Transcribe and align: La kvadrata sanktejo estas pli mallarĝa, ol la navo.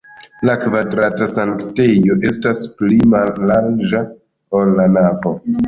La 0.49 0.53
kvadrata 0.61 1.27
sanktejo 1.33 2.17
estas 2.31 2.65
pli 2.81 2.99
mallarĝa, 3.13 4.05
ol 4.63 4.77
la 4.83 4.91
navo. 4.99 5.39